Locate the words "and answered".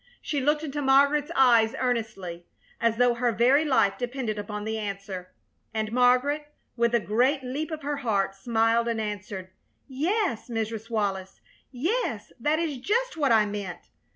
8.87-9.51